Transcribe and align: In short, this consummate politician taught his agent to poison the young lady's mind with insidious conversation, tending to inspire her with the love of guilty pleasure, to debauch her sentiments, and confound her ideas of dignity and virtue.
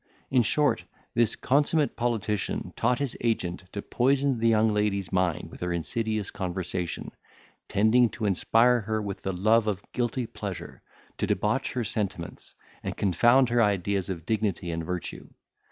In 0.31 0.41
short, 0.41 0.85
this 1.13 1.35
consummate 1.35 1.95
politician 1.95 2.73
taught 2.75 2.97
his 2.97 3.15
agent 3.21 3.65
to 3.73 3.83
poison 3.83 4.39
the 4.39 4.47
young 4.47 4.69
lady's 4.73 5.11
mind 5.11 5.51
with 5.51 5.61
insidious 5.61 6.31
conversation, 6.31 7.11
tending 7.69 8.09
to 8.17 8.25
inspire 8.25 8.79
her 8.81 8.99
with 8.99 9.21
the 9.21 9.31
love 9.31 9.67
of 9.67 9.83
guilty 9.91 10.25
pleasure, 10.25 10.81
to 11.19 11.27
debauch 11.27 11.73
her 11.73 11.83
sentiments, 11.83 12.55
and 12.81 12.97
confound 12.97 13.49
her 13.49 13.61
ideas 13.61 14.09
of 14.09 14.25
dignity 14.25 14.71
and 14.71 14.83
virtue. 14.83 15.29